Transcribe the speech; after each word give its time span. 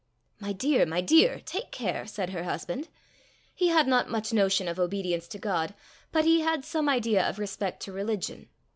"My 0.39 0.51
dear! 0.51 0.87
my 0.87 0.99
dear! 0.99 1.41
take 1.45 1.69
care," 1.71 2.07
said 2.07 2.31
her 2.31 2.43
husband. 2.45 2.87
He 3.53 3.67
had 3.67 3.85
not 3.87 4.09
much 4.09 4.33
notion 4.33 4.67
of 4.67 4.79
obedience 4.79 5.27
to 5.27 5.37
God, 5.37 5.75
but 6.11 6.25
he 6.25 6.39
had 6.39 6.65
some 6.65 6.89
idea 6.89 7.21
of 7.29 7.37
respect 7.37 7.83
to 7.83 7.91
religion. 7.91 8.49